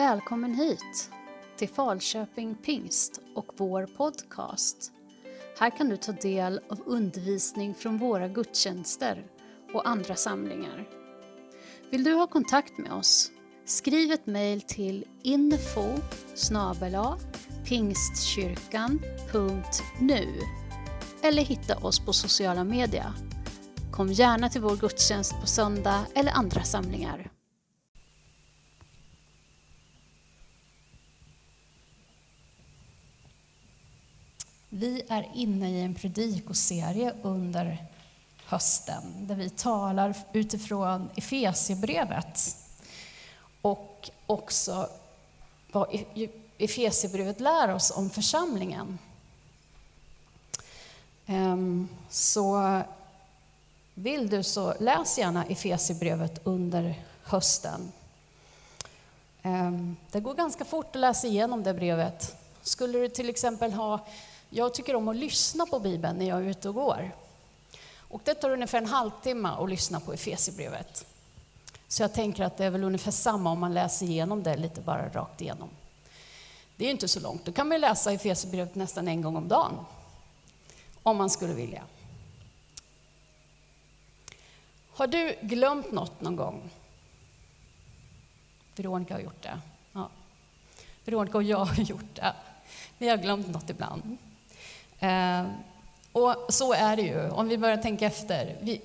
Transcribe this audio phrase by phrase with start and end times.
[0.00, 1.10] Välkommen hit
[1.56, 4.92] till Falköping Pingst och vår podcast.
[5.58, 9.26] Här kan du ta del av undervisning från våra gudstjänster
[9.72, 10.88] och andra samlingar.
[11.90, 13.30] Vill du ha kontakt med oss?
[13.64, 15.86] Skriv ett mejl till info
[17.64, 20.28] pingstkyrkan.nu
[21.22, 23.12] eller hitta oss på sociala medier.
[23.92, 27.39] Kom gärna till vår gudstjänst på söndag eller andra samlingar.
[34.80, 37.86] Vi är inne i en predikoserie under
[38.44, 42.56] hösten där vi talar utifrån Efesierbrevet
[43.62, 44.88] och också
[45.72, 48.98] vad e- Efesierbrevet lär oss om församlingen.
[51.26, 52.80] Ehm, så
[53.94, 57.92] vill du så läs gärna Efesierbrevet under hösten.
[59.42, 62.36] Ehm, det går ganska fort att läsa igenom det brevet.
[62.62, 64.06] Skulle du till exempel ha,
[64.50, 67.10] jag tycker om att lyssna på Bibeln när jag är ute och går.
[67.98, 71.06] Och det tar ungefär en halvtimme att lyssna på Efesierbrevet.
[71.88, 74.80] Så jag tänker att det är väl ungefär samma om man läser igenom det lite
[74.80, 75.68] bara rakt igenom.
[76.76, 77.44] Det är inte så långt.
[77.44, 79.72] Då kan man läsa Efesierbrevet nästan en gång om dagen.
[81.02, 81.82] Om man skulle vilja.
[84.92, 86.70] Har du glömt något någon gång?
[88.76, 89.60] Veronica har gjort det.
[89.92, 90.08] Ja.
[91.04, 92.34] Veronica och jag har gjort det.
[92.98, 94.18] Vi har glömt något ibland.
[95.00, 95.44] Eh,
[96.12, 98.56] och så är det ju, om vi börjar tänka efter.
[98.60, 98.80] Vi,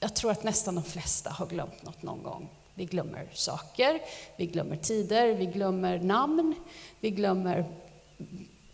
[0.00, 2.48] jag tror att nästan de flesta har glömt något någon gång.
[2.74, 4.00] Vi glömmer saker,
[4.36, 6.54] vi glömmer tider, vi glömmer namn,
[7.00, 7.64] vi glömmer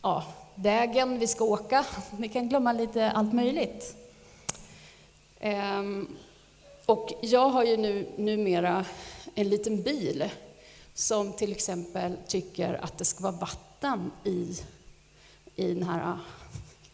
[0.03, 0.25] ja,
[0.55, 1.87] vägen vi ska åka.
[2.19, 3.97] Vi kan glömma lite allt möjligt.
[5.41, 6.09] Ehm,
[6.87, 8.85] och jag har ju nu numera
[9.35, 10.31] en liten bil
[10.95, 14.57] som till exempel tycker att det ska vara vatten i,
[15.57, 16.19] i den här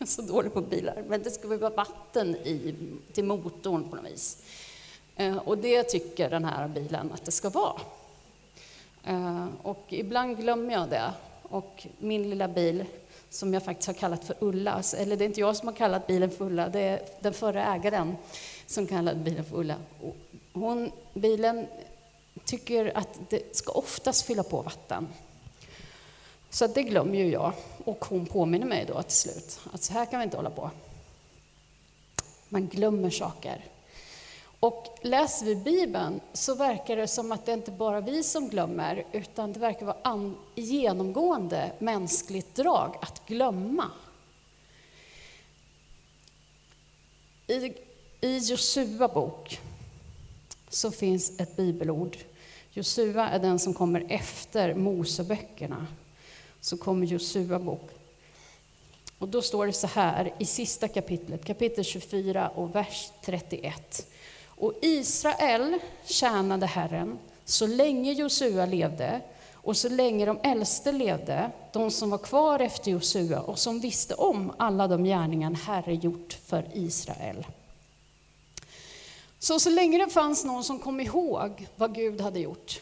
[0.02, 2.74] är så dålig på bilar, men det ska vara vatten i,
[3.12, 4.42] till motorn på något vis.
[5.16, 7.80] Eh, och det tycker den här bilen att det ska vara.
[9.04, 11.12] Eh, och ibland glömmer jag det.
[11.42, 12.84] Och min lilla bil,
[13.30, 16.06] som jag faktiskt har kallat för Ulla, eller det är inte jag som har kallat
[16.06, 18.16] bilen för Ulla, det är den förra ägaren
[18.66, 19.76] som kallade bilen för Ulla.
[20.52, 21.66] Hon, bilen
[22.44, 25.08] tycker att det ska oftast fylla på vatten.
[26.52, 27.52] Så det glömmer ju jag.
[27.84, 30.70] Och hon påminner mig då till slut att så här kan vi inte hålla på.
[32.48, 33.64] Man glömmer saker.
[34.60, 38.48] Och läser vi Bibeln så verkar det som att det inte bara är vi som
[38.48, 43.90] glömmer, utan det verkar vara an, genomgående mänskligt drag att glömma.
[47.46, 47.74] I,
[48.20, 49.60] i Josua bok
[50.68, 52.16] så finns ett bibelord.
[52.72, 55.86] Josua är den som kommer efter Moseböckerna
[56.62, 57.90] så kommer Josua bok.
[59.18, 64.06] Och då står det så här i sista kapitlet, kapitel 24 och vers 31.
[64.46, 69.20] Och Israel tjänade Herren så länge Josua levde
[69.52, 74.14] och så länge de äldste levde, de som var kvar efter Josua och som visste
[74.14, 77.46] om alla de gärningar Herre gjort för Israel.
[79.38, 82.80] Så så länge det fanns någon som kom ihåg vad Gud hade gjort,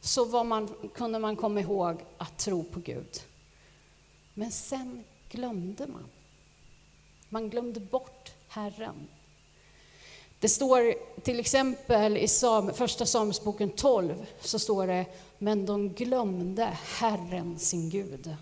[0.00, 3.22] så man, kunde man komma ihåg att tro på Gud.
[4.34, 6.04] Men sen glömde man.
[7.28, 9.08] Man glömde bort Herren.
[10.40, 15.06] Det står till exempel i Sam, första Samuelsboken 12, så står det,
[15.38, 16.64] men de glömde
[16.98, 18.36] Herren sin Gud.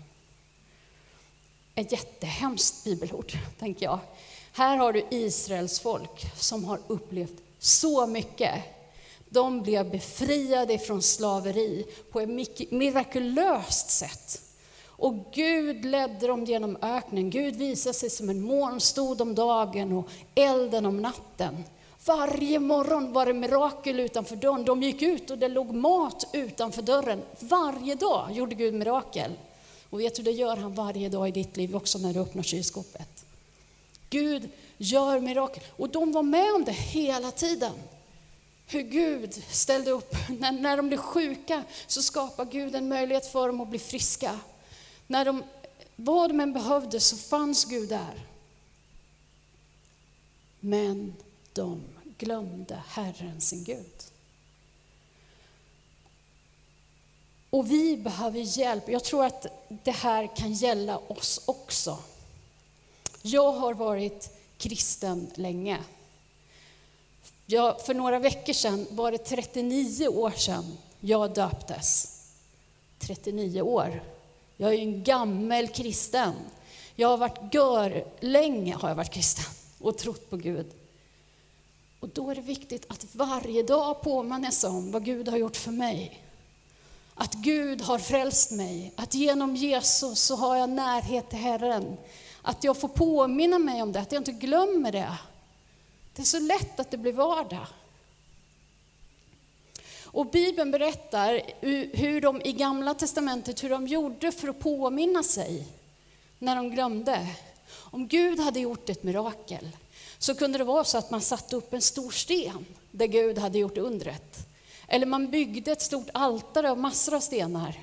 [1.75, 3.99] Ett jättehemskt bibelord, tänker jag.
[4.51, 8.63] Här har du Israels folk som har upplevt så mycket
[9.29, 14.41] de blev befriade från slaveri på ett mirakulöst sätt.
[14.85, 17.29] Och Gud ledde dem genom öknen.
[17.29, 21.63] Gud visade sig som en molnstod om dagen och elden om natten.
[22.05, 24.65] Varje morgon var det mirakel utanför dörren.
[24.65, 27.21] De gick ut och det låg mat utanför dörren.
[27.39, 29.31] Varje dag gjorde Gud mirakel.
[29.89, 32.43] Och vet du, det gör han varje dag i ditt liv också när du öppnar
[32.43, 33.25] kylskåpet.
[34.09, 35.63] Gud gör mirakel.
[35.69, 37.73] Och de var med om det hela tiden
[38.71, 40.15] hur Gud ställde upp.
[40.39, 44.39] När, när de blev sjuka så skapade Gud en möjlighet för dem att bli friska.
[45.07, 45.43] När de,
[45.95, 48.25] vad de än behövde så fanns Gud där.
[50.59, 51.15] Men
[51.53, 51.81] de
[52.17, 54.03] glömde Herren sin Gud.
[57.49, 58.89] Och vi behöver hjälp.
[58.89, 59.45] Jag tror att
[59.83, 61.97] det här kan gälla oss också.
[63.21, 65.79] Jag har varit kristen länge.
[67.51, 72.17] Jag, för några veckor sedan var det 39 år sedan jag döptes.
[72.99, 74.03] 39 år.
[74.57, 76.33] Jag är ju en gammal kristen.
[76.95, 79.45] Jag har varit gör länge har jag varit kristen
[79.79, 80.65] och trott på Gud.
[81.99, 85.71] Och då är det viktigt att varje dag påminnas om vad Gud har gjort för
[85.71, 86.23] mig.
[87.13, 91.97] Att Gud har frälst mig, att genom Jesus så har jag närhet till Herren.
[92.41, 95.17] Att jag får påminna mig om det, att jag inte glömmer det.
[96.19, 97.67] Det är så lätt att det blir vardag.
[100.03, 101.41] Och Bibeln berättar
[101.97, 105.67] hur de i Gamla Testamentet, hur de gjorde för att påminna sig
[106.39, 107.27] när de glömde.
[107.71, 109.69] Om Gud hade gjort ett mirakel
[110.17, 113.59] så kunde det vara så att man satte upp en stor sten där Gud hade
[113.59, 114.47] gjort undret.
[114.87, 117.79] Eller man byggde ett stort altare av massor av stenar.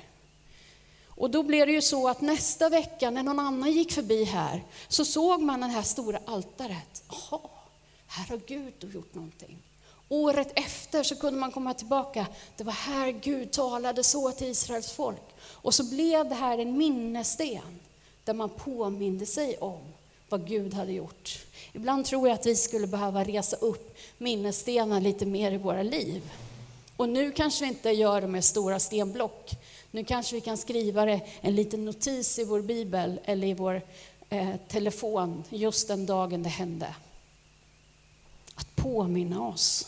[1.07, 4.63] Och då blev det ju så att nästa vecka när någon annan gick förbi här
[4.87, 7.03] så såg man det här stora altaret.
[7.07, 7.56] Aha,
[8.07, 9.57] här har Gud gjort någonting.
[10.09, 12.27] Året efter så kunde man komma tillbaka.
[12.57, 15.21] Det var här Gud talade så till Israels folk.
[15.39, 17.79] Och så blev det här en minnessten
[18.23, 19.79] där man påminde sig om
[20.29, 21.45] vad Gud hade gjort.
[21.73, 26.31] Ibland tror jag att vi skulle behöva resa upp minnesstenar lite mer i våra liv.
[26.97, 29.51] Och nu kanske vi inte gör det med stora stenblock.
[29.91, 33.81] Nu kanske vi kan skriva det en liten notis i vår bibel eller i vår
[34.29, 36.87] eh, telefon just den dagen det hände.
[38.87, 39.87] Påminna oss.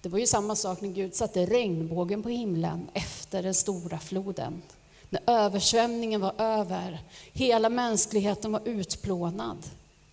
[0.00, 4.62] Det var ju samma sak när Gud satte regnbågen på himlen efter den stora floden.
[5.10, 7.02] När översvämningen var över,
[7.32, 9.56] hela mänskligheten var utplånad.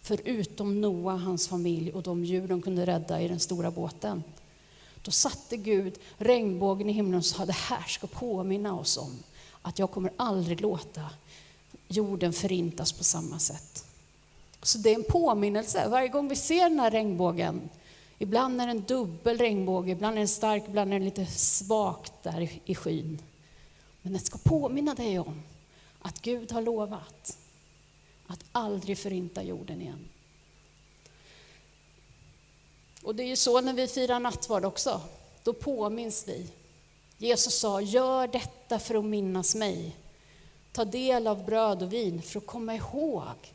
[0.02, 4.24] Förutom Noa, hans familj och de djur de kunde rädda i den stora båten.
[5.02, 9.24] Då satte Gud regnbågen i himlen och sa, det här ska påminna oss om
[9.62, 11.10] att jag kommer aldrig låta
[11.88, 13.86] jorden förintas på samma sätt.
[14.62, 15.88] Så det är en påminnelse.
[15.90, 17.70] Varje gång vi ser den här regnbågen,
[18.18, 22.14] ibland är det en dubbel regnbåge, ibland är den stark, ibland är den lite svagt
[22.24, 23.22] där i skyn.
[24.02, 25.42] Men den ska påminna dig om
[26.02, 27.38] att Gud har lovat
[28.28, 30.10] att aldrig förinta jorden igen.
[33.04, 35.02] Och det är ju så när vi firar nattvard också.
[35.44, 36.48] Då påminns vi.
[37.18, 39.96] Jesus sa, gör detta för att minnas mig.
[40.72, 43.54] Ta del av bröd och vin för att komma ihåg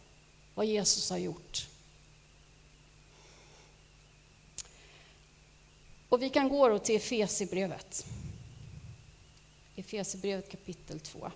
[0.56, 1.68] vad Jesus har gjort.
[6.08, 8.06] Och vi kan gå då till Efesierbrevet.
[9.76, 11.32] Efesierbrevet kapitel 2.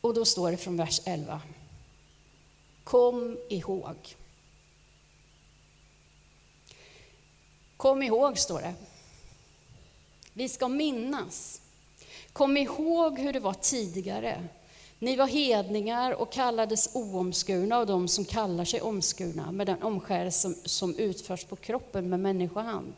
[0.00, 1.42] Och då står det från vers 11.
[2.84, 3.96] Kom ihåg.
[7.76, 8.74] Kom ihåg, står det.
[10.32, 11.60] Vi ska minnas.
[12.36, 14.42] Kom ihåg hur det var tidigare.
[14.98, 20.40] Ni var hedningar och kallades oomskurna av dem som kallar sig omskurna med den omskärelse
[20.40, 22.92] som, som utförs på kroppen med människohand.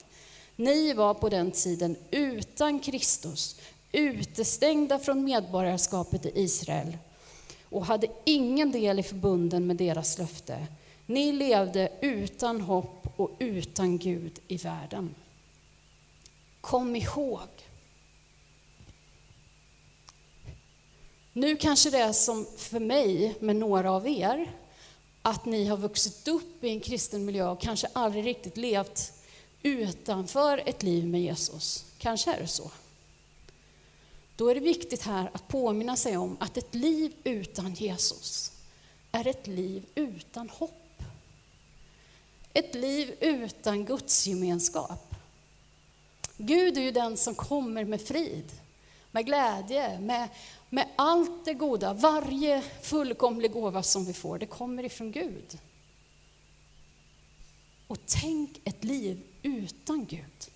[0.56, 3.60] Ni var på den tiden utan Kristus,
[3.92, 6.98] utestängda från medborgarskapet i Israel
[7.62, 10.66] och hade ingen del i förbunden med deras löfte.
[11.06, 15.14] Ni levde utan hopp och utan Gud i världen.
[16.60, 17.67] Kom ihåg.
[21.38, 24.52] Nu kanske det är som för mig med några av er,
[25.22, 29.12] att ni har vuxit upp i en kristen miljö och kanske aldrig riktigt levt
[29.62, 31.84] utanför ett liv med Jesus.
[31.98, 32.70] Kanske är det så.
[34.36, 38.52] Då är det viktigt här att påminna sig om att ett liv utan Jesus
[39.12, 41.02] är ett liv utan hopp.
[42.52, 45.14] Ett liv utan gudsgemenskap.
[46.36, 48.52] Gud är ju den som kommer med frid,
[49.10, 50.28] med glädje, med,
[50.70, 51.92] med allt det goda.
[51.92, 55.58] Varje fullkomlig gåva som vi får, det kommer ifrån Gud.
[57.86, 60.50] Och tänk ett liv utan Gud.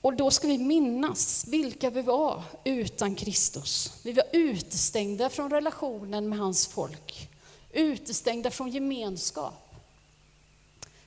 [0.00, 4.00] Och då ska vi minnas vilka vi var utan Kristus.
[4.04, 7.28] Vi var utestängda från relationen med hans folk,
[7.72, 9.74] utestängda från gemenskap.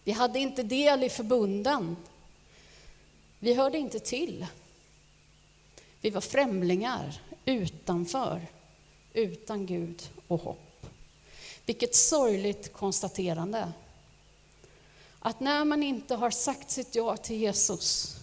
[0.04, 1.96] Vi hade inte del i förbunden.
[3.46, 4.46] Vi hörde inte till.
[6.02, 8.48] Vi var främlingar utanför,
[9.14, 10.86] utan Gud och hopp.
[11.66, 13.72] Vilket sorgligt konstaterande.
[15.20, 18.16] Att när man inte har sagt sitt ja till Jesus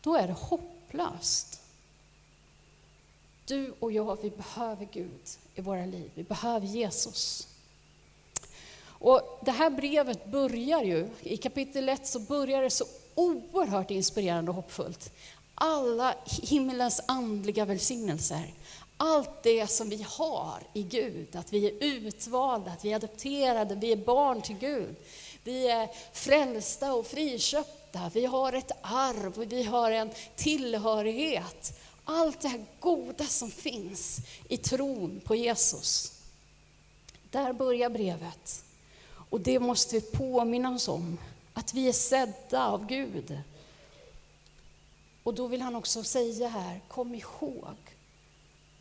[0.00, 1.60] då är det hopplöst.
[3.44, 6.10] Du och jag, vi behöver Gud i våra liv.
[6.14, 7.48] Vi behöver Jesus.
[8.82, 14.50] Och det här brevet börjar ju, i kapitel 1 så börjar det så oerhört inspirerande
[14.50, 15.12] och hoppfullt.
[15.54, 18.54] Alla himmelens andliga välsignelser,
[18.96, 23.74] allt det som vi har i Gud, att vi är utvalda, att vi är adopterade,
[23.74, 24.96] vi är barn till Gud.
[25.44, 28.10] Vi är frälsta och friköpta.
[28.14, 31.80] Vi har ett arv och vi har en tillhörighet.
[32.04, 36.12] Allt det här goda som finns i tron på Jesus.
[37.30, 38.64] Där börjar brevet.
[39.30, 41.18] Och det måste vi påminna oss om,
[41.60, 43.38] att vi är sedda av Gud.
[45.22, 47.76] Och då vill han också säga här, kom ihåg,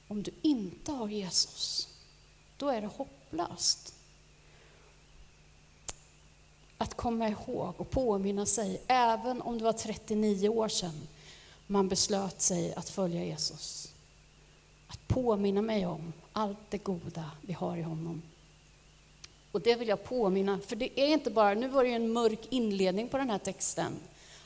[0.08, 1.88] om du inte har Jesus,
[2.58, 3.94] då är det hopplöst.
[6.78, 11.08] Att komma ihåg och påminna sig, även om det var 39 år sedan
[11.68, 13.92] man beslöt sig att följa Jesus.
[14.88, 18.22] Att påminna mig om allt det goda vi har i honom.
[19.52, 22.14] Och det vill jag påminna, för det är inte bara, nu var det ju en
[22.14, 23.94] mörk inledning på den här texten,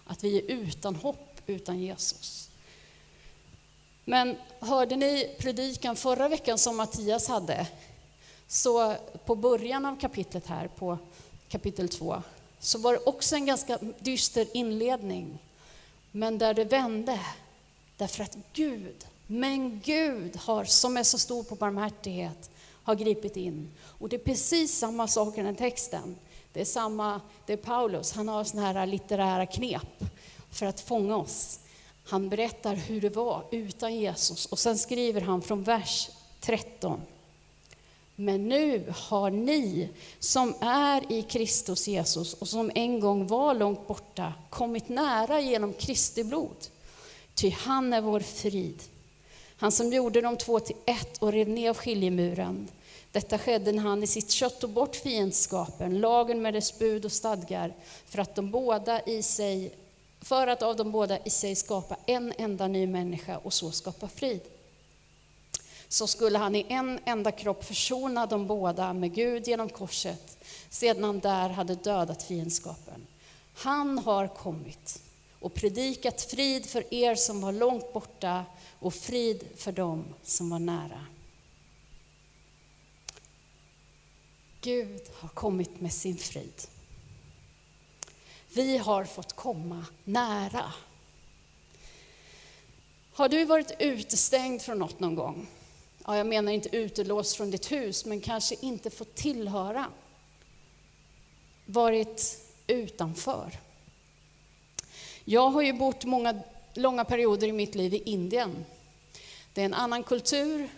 [0.05, 2.49] att vi är utan hopp utan Jesus.
[4.05, 7.67] Men hörde ni predikan förra veckan som Mattias hade?
[8.47, 8.95] Så
[9.25, 10.97] på början av kapitlet här, på
[11.49, 12.23] kapitel 2,
[12.59, 15.39] så var det också en ganska dyster inledning.
[16.11, 17.19] Men där det vände,
[17.97, 22.49] därför att Gud, men Gud har, som är så stor på barmhärtighet,
[22.83, 23.71] har gripit in.
[23.81, 26.15] Och det är precis samma sak i den texten.
[26.53, 30.03] Det är samma, det är Paulus, han har såna här litterära knep
[30.51, 31.59] för att fånga oss.
[32.05, 36.09] Han berättar hur det var utan Jesus och sen skriver han från vers
[36.39, 37.01] 13.
[38.15, 43.87] Men nu har ni som är i Kristus Jesus och som en gång var långt
[43.87, 46.67] borta kommit nära genom Kristi blod.
[47.33, 48.83] Ty han är vår frid.
[49.63, 52.67] Han som gjorde de två till ett och rev ner skiljemuren.
[53.11, 57.11] Detta skedde när han i sitt kött tog bort fiendskapen, lagen med dess bud och
[57.11, 57.73] stadgar,
[58.05, 59.71] för att de båda i sig
[60.21, 64.07] för att av de båda i sig skapa en enda ny människa och så skapa
[64.07, 64.41] frid.
[65.87, 70.37] Så skulle han i en enda kropp försona de båda med Gud genom korset,
[70.69, 73.07] sedan han där hade dödat fiendskapen.
[73.53, 75.02] Han har kommit
[75.43, 78.45] och predikat frid för er som var långt borta
[78.79, 81.05] och frid för dem som var nära.
[84.61, 86.67] Gud har kommit med sin frid.
[88.53, 90.73] Vi har fått komma nära.
[93.13, 95.47] Har du varit utestängd från något någon gång?
[96.05, 99.85] Ja, jag menar inte utelåst från ditt hus, men kanske inte fått tillhöra.
[101.65, 103.59] Varit utanför.
[105.25, 106.41] Jag har ju bott många
[106.73, 108.65] långa perioder i mitt liv i Indien.
[109.53, 110.69] Det är en annan kultur,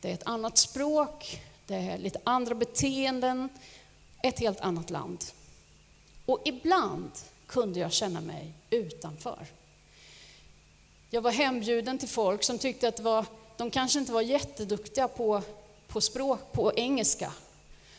[0.00, 3.48] det är ett annat språk, det är lite andra beteenden,
[4.22, 5.24] ett helt annat land.
[6.26, 7.10] Och ibland
[7.46, 9.46] kunde jag känna mig utanför.
[11.10, 13.26] Jag var hembjuden till folk som tyckte att var,
[13.56, 15.42] de kanske inte var jätteduktiga på,
[15.88, 17.32] på språk, på engelska.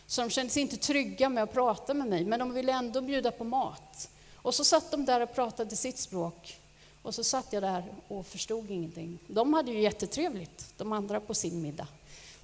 [0.08, 3.02] Så de kände sig inte trygga med att prata med mig, men de ville ändå
[3.02, 4.10] bjuda på mat.
[4.48, 6.60] Och så satt de där och pratade sitt språk.
[7.02, 9.20] Och så satt jag där och förstod ingenting.
[9.28, 11.88] De hade ju jättetrevligt, de andra på sin middag.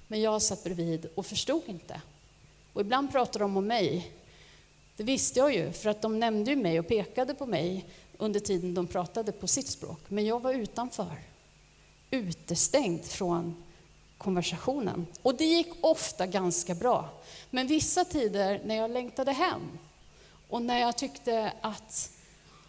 [0.08, 2.00] Men jag satt bredvid och förstod inte.
[2.72, 4.12] Och ibland pratade de om mig
[4.96, 7.84] det visste jag ju, för att de nämnde ju mig och pekade på mig
[8.18, 10.00] under tiden de pratade på sitt språk.
[10.08, 11.18] Men jag var utanför,
[12.10, 13.56] utestängd från
[14.18, 15.06] konversationen.
[15.22, 17.08] Och det gick ofta ganska bra.
[17.50, 19.78] Men vissa tider när jag längtade hem
[20.48, 22.10] och när jag tyckte att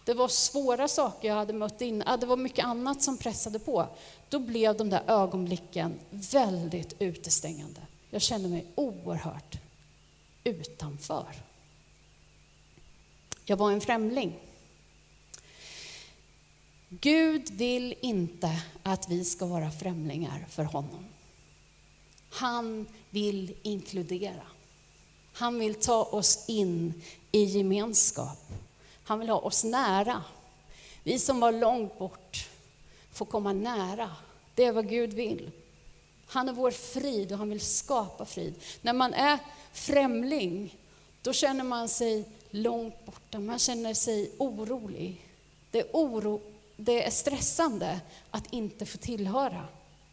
[0.04, 3.88] det var svåra saker jag hade mött in, det var mycket annat som pressade på,
[4.28, 7.80] då blev de där ögonblicken väldigt utestängande.
[8.10, 9.58] Jag kände mig oerhört
[10.44, 11.26] utanför.
[13.44, 14.38] Jag var en främling.
[16.88, 21.06] Gud vill inte att vi ska vara främlingar för honom.
[22.30, 24.42] Han vill inkludera.
[25.38, 27.02] Han vill ta oss in
[27.32, 28.38] i gemenskap.
[29.04, 30.24] Han vill ha oss nära.
[31.02, 32.48] Vi som var långt bort
[33.12, 34.10] får komma nära.
[34.54, 35.50] Det är vad Gud vill.
[36.26, 38.54] Han är vår frid och han vill skapa frid.
[38.82, 39.38] När man är
[39.72, 40.76] främling,
[41.22, 43.38] då känner man sig långt borta.
[43.38, 45.20] Man känner sig orolig.
[45.70, 46.40] Det är, oro,
[46.76, 48.00] det är stressande
[48.30, 49.64] att inte få tillhöra,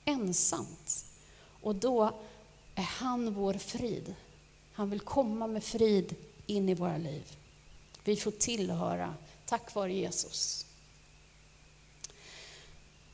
[0.06, 1.06] ensamt.
[1.62, 2.12] Och då
[2.76, 4.16] är han vår frid.
[4.74, 6.16] Han vill komma med frid
[6.46, 7.38] in i våra liv.
[8.04, 9.14] Vi får tillhöra
[9.46, 10.66] tack vare Jesus.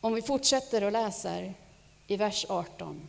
[0.01, 1.53] Om vi fortsätter och läser
[2.07, 3.07] i vers 18.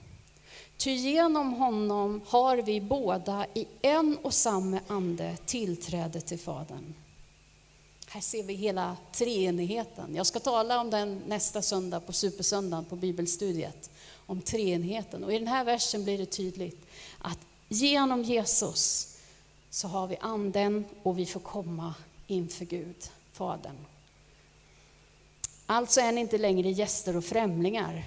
[0.76, 6.94] Ty genom honom har vi båda i en och samma ande tillträde till Fadern.
[8.06, 10.14] Här ser vi hela treenigheten.
[10.14, 13.90] Jag ska tala om den nästa söndag på Supersöndagen på bibelstudiet,
[14.26, 15.24] om treenigheten.
[15.24, 16.86] Och i den här versen blir det tydligt
[17.18, 17.38] att
[17.72, 19.16] genom Jesus
[19.70, 21.94] så har vi anden och vi får komma
[22.26, 23.76] inför Gud, Fadern.
[25.66, 28.04] Alltså är ni inte längre gäster och främlingar,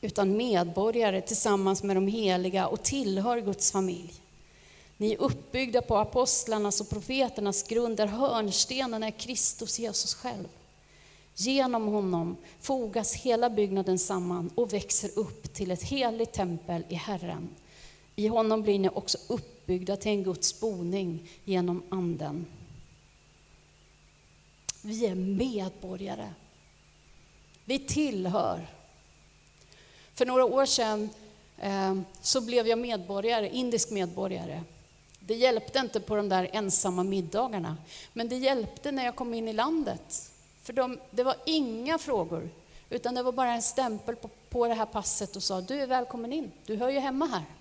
[0.00, 4.14] utan medborgare tillsammans med de heliga och tillhör Guds familj.
[4.96, 10.48] Ni är uppbyggda på apostlarnas och profeternas grund, där hörnstenen är Kristus Jesus själv.
[11.34, 17.48] Genom honom fogas hela byggnaden samman och växer upp till ett heligt tempel i Herren.
[18.18, 22.46] I honom blir ni också uppbyggda till en Guds boning genom Anden.
[24.82, 26.30] Vi är medborgare.
[27.64, 28.66] Vi tillhör.
[30.14, 31.10] För några år sedan
[31.58, 34.62] eh, så blev jag medborgare, indisk medborgare.
[35.20, 37.76] Det hjälpte inte på de där ensamma middagarna,
[38.12, 40.32] men det hjälpte när jag kom in i landet.
[40.62, 42.50] För de, det var inga frågor,
[42.90, 45.86] utan det var bara en stämpel på, på det här passet och sa du är
[45.86, 47.57] välkommen in, du hör ju hemma här.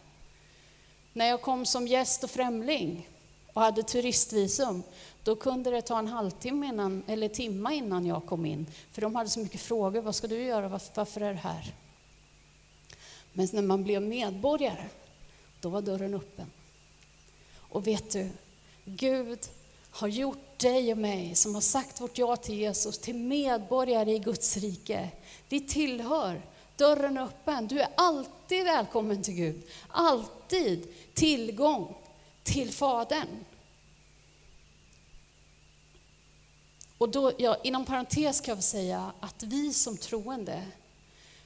[1.18, 3.10] När jag kom som gäst och främling
[3.54, 4.84] och hade turistvisum,
[5.24, 9.16] då kunde det ta en halvtimme innan, eller timma innan jag kom in, för de
[9.16, 10.02] hade så mycket frågor.
[10.02, 10.68] Vad ska du göra?
[10.68, 11.74] Varför, varför är du här?
[13.34, 14.86] Men när man blev medborgare,
[15.62, 16.52] då var dörren öppen.
[17.58, 18.30] Och vet du,
[18.86, 19.40] Gud
[19.92, 24.20] har gjort dig och mig, som har sagt vårt ja till Jesus, till medborgare i
[24.20, 25.10] Guds rike.
[25.50, 26.42] Vi tillhör,
[26.78, 27.68] dörren är öppen.
[27.68, 29.64] Du är alltid välkommen till Gud.
[29.88, 31.96] Alltid tillgång
[32.44, 33.46] till Fadern.
[36.98, 40.66] Och då, ja, inom parentes kan jag säga att vi som troende,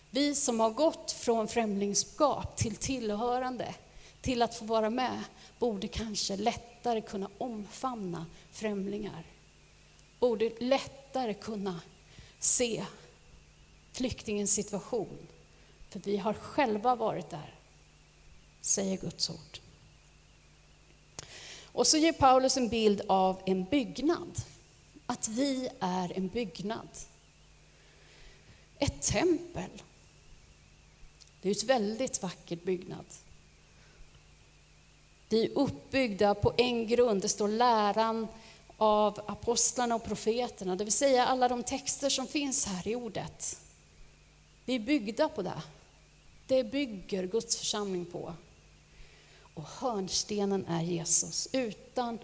[0.09, 3.75] vi som har gått från främlingskap till tillhörande,
[4.21, 5.23] till att få vara med,
[5.59, 9.23] borde kanske lättare kunna omfamna främlingar.
[10.19, 11.81] Borde lättare kunna
[12.39, 12.85] se
[13.91, 15.27] flyktingens situation.
[15.89, 17.55] För vi har själva varit där,
[18.61, 19.59] säger Guds ord.
[21.65, 24.41] Och så ger Paulus en bild av en byggnad.
[25.05, 26.89] Att vi är en byggnad.
[28.79, 29.81] Ett tempel.
[31.41, 33.05] Det är ett väldigt vackert byggnad.
[35.29, 37.21] Vi är uppbyggda på en grund.
[37.21, 38.27] Det står läran
[38.81, 43.59] av apostlarna och profeterna, det vill säga alla de texter som finns här i ordet.
[44.71, 45.61] Vi är byggda på det.
[46.47, 48.33] Det bygger Guds församling på.
[49.53, 51.47] Och hörnstenen är Jesus.
[51.51, 52.19] Utan,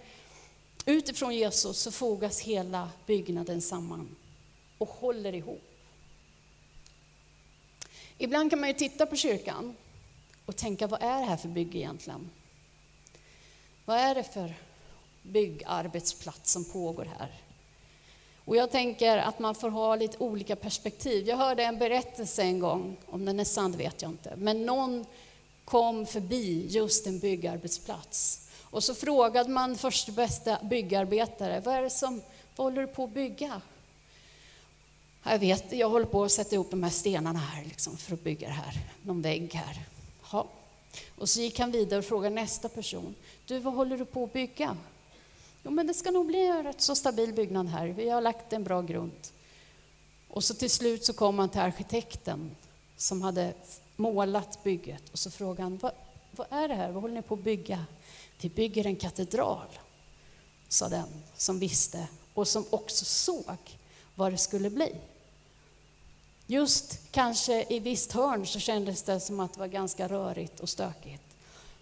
[0.86, 4.15] utifrån Jesus så fogas hela byggnaden samman
[4.77, 5.63] och håller ihop.
[8.17, 9.75] Ibland kan man ju titta på kyrkan
[10.45, 12.29] och tänka, vad är det här för bygge egentligen?
[13.86, 14.53] Vad är det för
[15.21, 17.46] byggarbetsplats som pågår här?
[18.47, 21.27] Och jag tänker att man får ha lite olika perspektiv.
[21.27, 25.05] Jag hörde en berättelse en gång, om den är sann vet jag inte, men någon
[25.65, 28.47] kom förbi just en byggarbetsplats.
[28.63, 32.21] Och så frågade man först bästa byggarbetare, vad är det som,
[32.55, 33.62] vad håller du på att bygga?
[35.23, 38.23] Jag vet, jag håller på att sätta ihop de här stenarna här liksom, för att
[38.23, 39.81] bygga det här, någon vägg här.
[40.31, 40.47] Ja.
[41.17, 44.33] Och så gick han vidare och frågade nästa person, du vad håller du på att
[44.33, 44.77] bygga?
[45.67, 48.53] Jo, men det ska nog bli en rätt så stabil byggnad här, vi har lagt
[48.53, 49.27] en bra grund.
[50.27, 52.56] Och så till slut så kom han till arkitekten
[52.97, 53.53] som hade
[53.95, 55.91] målat bygget och så frågade han, vad,
[56.32, 57.86] vad är det här, vad håller ni på att bygga?
[58.41, 59.67] Vi bygger en katedral,
[60.67, 63.77] sa den som visste och som också såg
[64.15, 64.95] vad det skulle bli.
[66.45, 70.69] Just kanske i visst hörn så kändes det som att det var ganska rörigt och
[70.69, 71.23] stökigt.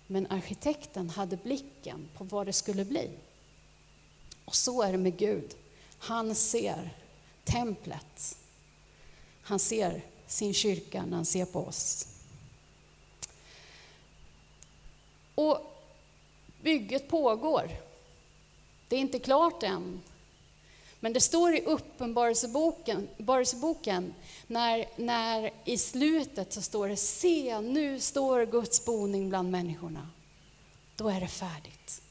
[0.07, 3.09] Men arkitekten hade blicken på vad det skulle bli.
[4.45, 5.55] Och så är det med Gud.
[5.97, 6.89] Han ser
[7.43, 8.37] templet.
[9.41, 12.07] Han ser sin kyrka när han ser på oss.
[15.35, 15.59] Och
[16.61, 17.69] bygget pågår.
[18.87, 20.01] Det är inte klart än.
[20.99, 24.13] Men det står i Uppenbarelseboken,
[24.47, 30.09] när, när i slutet så står det se, nu står Guds boning bland människorna.
[30.95, 32.01] Då är det färdigt.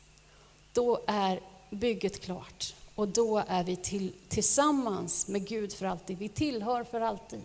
[0.72, 1.40] Då är
[1.74, 6.18] bygget klart och då är vi till, tillsammans med Gud för alltid.
[6.18, 7.42] Vi tillhör för alltid.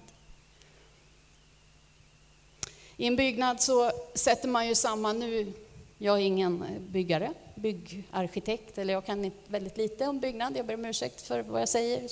[2.97, 5.53] I en byggnad så sätter man ju samman, nu,
[5.97, 10.85] jag är ingen byggare, byggarkitekt, eller jag kan väldigt lite om byggnad, jag ber om
[10.85, 12.09] ursäkt för vad jag säger.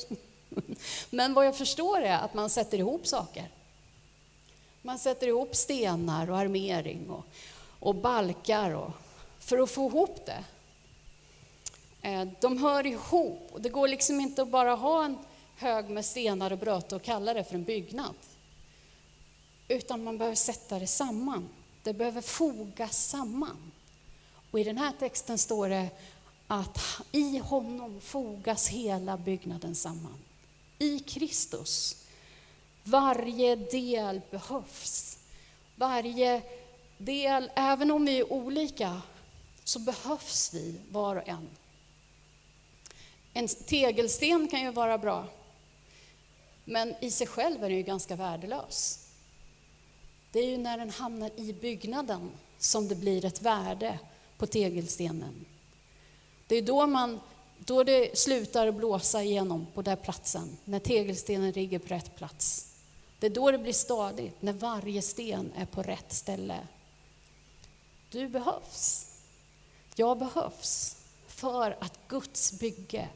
[1.10, 3.50] Men vad jag förstår är att man sätter ihop saker.
[4.82, 7.26] Man sätter ihop stenar och armering och,
[7.80, 8.92] och balkar och,
[9.40, 10.44] för att få ihop det.
[12.08, 15.18] Eh, de hör ihop och det går liksom inte att bara ha en
[15.56, 18.16] hög med stenar och bröte och kalla det för en byggnad.
[19.68, 21.50] Utan man behöver sätta det samman.
[21.84, 23.72] Det behöver fogas samman.
[24.52, 25.90] Och i den här texten står det
[26.48, 26.80] att
[27.12, 30.18] i honom fogas hela byggnaden samman.
[30.80, 32.06] I Kristus.
[32.84, 35.18] Varje del behövs.
[35.76, 36.42] Varje
[36.98, 39.02] del, även om vi är olika,
[39.64, 41.48] så behövs vi var och en.
[43.34, 45.28] En tegelsten kan ju vara bra,
[46.66, 49.08] men i sig själv är den ju ganska värdelös.
[50.32, 54.00] Det är ju när den hamnar i byggnaden som det blir ett värde
[54.38, 55.46] på tegelstenen.
[56.48, 57.20] Det är då, man,
[57.58, 62.74] då det slutar blåsa igenom på den platsen, när tegelstenen ligger på rätt plats.
[63.20, 66.68] Det är då det blir stadigt, när varje sten är på rätt ställe.
[68.12, 69.08] Du behövs.
[69.96, 70.97] Jag behövs
[71.38, 73.10] för att Guds bygge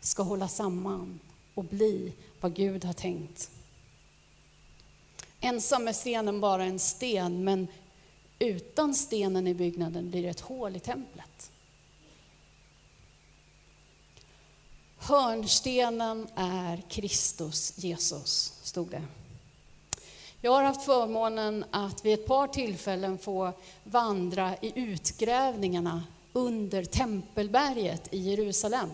[0.00, 1.20] ska hålla samman
[1.54, 3.50] och bli vad Gud har tänkt.
[5.40, 7.66] Ensam är stenen bara en sten, men
[8.38, 11.50] utan stenen i byggnaden blir det ett hål i templet.
[14.98, 19.02] Hörnstenen är Kristus Jesus, stod det.
[20.40, 23.52] Jag har haft förmånen att vid ett par tillfällen få
[23.84, 28.90] vandra i utgrävningarna under Tempelberget i Jerusalem.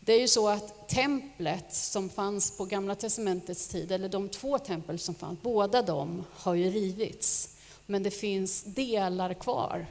[0.00, 4.58] Det är ju så att templet som fanns på Gamla Testamentets tid, eller de två
[4.58, 7.56] tempel som fanns, båda de har ju rivits.
[7.86, 9.86] Men det finns delar kvar,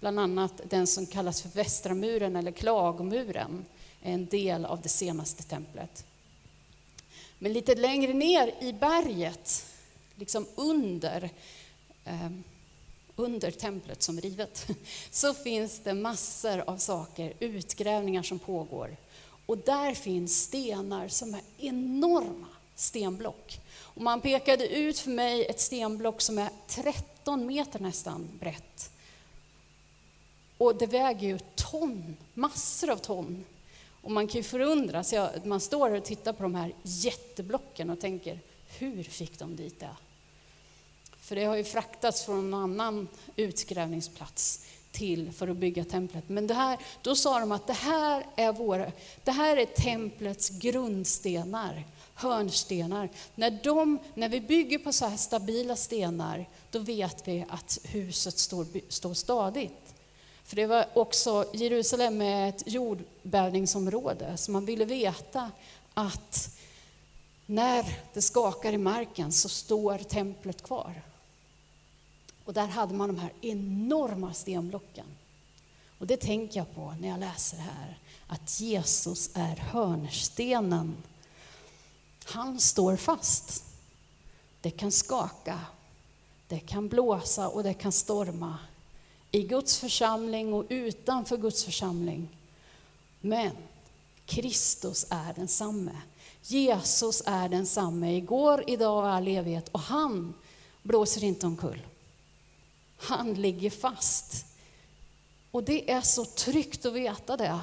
[0.00, 3.64] bland annat den som kallas för Västra muren eller Klagomuren,
[4.02, 6.04] en del av det senaste templet.
[7.38, 9.66] Men lite längre ner i berget,
[10.14, 11.30] liksom under,
[12.04, 12.30] eh,
[13.20, 14.66] under templet som är rivet,
[15.10, 18.96] så finns det massor av saker, utgrävningar som pågår.
[19.46, 23.60] Och där finns stenar som är enorma stenblock.
[23.78, 28.90] Och man pekade ut för mig ett stenblock som är 13 meter nästan brett.
[30.58, 33.44] Och det väger ju ton, massor av ton.
[34.02, 38.40] Och man kan ju förundras, man står och tittar på de här jätteblocken och tänker,
[38.78, 39.96] hur fick de dit det?
[41.30, 46.28] För det har ju fraktats från en annan utgrävningsplats till för att bygga templet.
[46.28, 48.92] Men det här, då sa de att det här är, våra,
[49.24, 53.08] det här är templets grundstenar, hörnstenar.
[53.34, 58.38] När, de, när vi bygger på så här stabila stenar, då vet vi att huset
[58.38, 59.94] står, står stadigt.
[60.44, 65.50] För det var också, Jerusalem är ett jordbävningsområde, så man ville veta
[65.94, 66.58] att
[67.46, 71.02] när det skakar i marken så står templet kvar.
[72.50, 75.06] Och där hade man de här enorma stenblocken.
[75.98, 80.96] Och det tänker jag på när jag läser här, att Jesus är hörnstenen.
[82.24, 83.64] Han står fast.
[84.60, 85.60] Det kan skaka,
[86.48, 88.58] det kan blåsa och det kan storma
[89.30, 92.28] i Guds församling och utanför Guds församling.
[93.20, 93.52] Men
[94.26, 95.96] Kristus är densamme.
[96.42, 100.34] Jesus är densamme igår, idag och all evighet och han
[100.82, 101.82] blåser inte omkull.
[103.00, 104.46] Han ligger fast.
[105.50, 107.60] Och det är så tryggt att veta det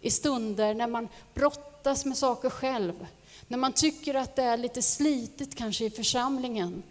[0.00, 3.06] i stunder när man brottas med saker själv,
[3.48, 6.82] när man tycker att det är lite slitigt kanske i församlingen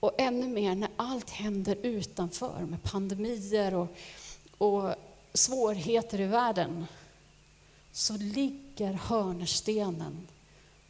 [0.00, 3.96] och ännu mer när allt händer utanför med pandemier och,
[4.58, 4.94] och
[5.34, 6.86] svårigheter i världen
[7.92, 10.26] så ligger hörnstenen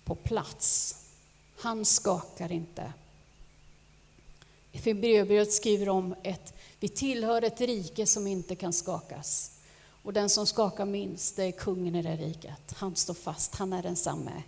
[0.04, 0.96] på plats.
[1.60, 2.92] Han skakar inte.
[4.72, 9.50] Hebreerbrevet skriver om att vi tillhör ett rike som inte kan skakas.
[10.02, 12.72] Och den som skakar minst, det är kungen i det riket.
[12.74, 14.42] Han står fast, han är densamme.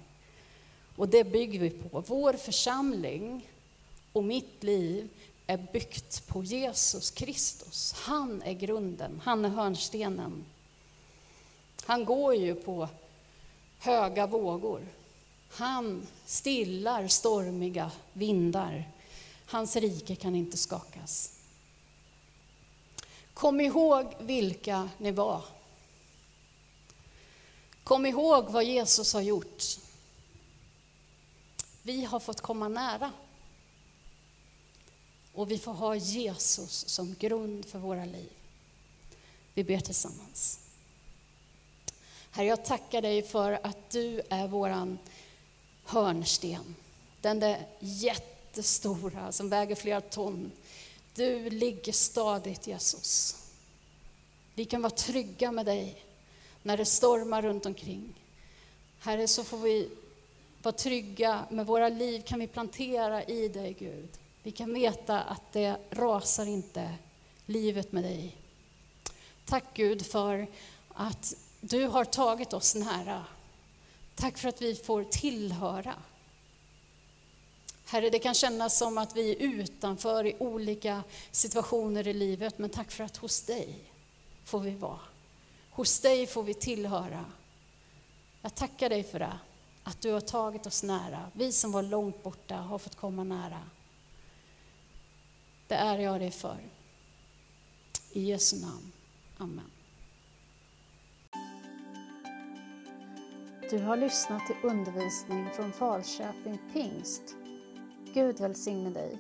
[0.97, 2.01] Och det bygger vi på.
[2.07, 3.49] Vår församling
[4.13, 5.09] och mitt liv
[5.47, 7.93] är byggt på Jesus Kristus.
[7.93, 10.45] Han är grunden, han är hörnstenen.
[11.85, 12.89] Han går ju på
[13.79, 14.81] höga vågor.
[15.51, 18.85] Han stillar stormiga vindar.
[19.47, 21.33] Hans rike kan inte skakas.
[23.35, 25.45] Kom ihåg vilka ni var.
[27.85, 29.63] Kom ihåg vad Jesus har gjort.
[31.83, 33.13] Vi har fått komma nära.
[35.33, 38.31] Och vi får ha Jesus som grund för våra liv.
[39.55, 40.61] Vi ber tillsammans.
[42.31, 44.99] Herre, jag tackar dig för att du är våran
[45.85, 46.75] hörnsten.
[47.21, 47.67] Den där
[48.55, 50.53] jättestora som väger flera ton.
[51.15, 53.37] Du ligger stadigt, Jesus.
[54.55, 56.05] Vi kan vara trygga med dig
[56.63, 58.15] när det stormar runt omkring.
[59.01, 59.89] Herre, så får vi
[60.63, 64.09] vara trygga med våra liv, kan vi plantera i dig, Gud.
[64.43, 66.95] Vi kan veta att det rasar inte
[67.47, 68.37] livet med dig.
[69.45, 70.47] Tack Gud för
[70.89, 73.25] att du har tagit oss nära.
[74.15, 75.95] Tack för att vi får tillhöra.
[77.95, 82.71] Herre, det kan kännas som att vi är utanför i olika situationer i livet, men
[82.71, 83.79] tack för att hos dig
[84.45, 84.99] får vi vara.
[85.71, 87.25] Hos dig får vi tillhöra.
[88.43, 89.39] Jag tackar dig för det,
[89.85, 91.31] att du har tagit oss nära.
[91.33, 93.61] Vi som var långt borta har fått komma nära.
[95.67, 96.59] Det är jag dig för.
[98.13, 98.93] I Jesu namn.
[99.39, 99.71] Amen.
[103.71, 107.44] Du har lyssnat till undervisning från Falköping Pingst.
[108.15, 109.19] Gud välsigne dig.